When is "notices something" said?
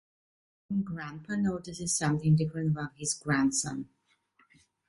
1.35-2.35